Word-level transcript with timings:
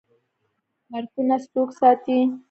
پارکونه 0.89 1.37
څوک 1.51 1.69
ساتي؟ 1.79 2.17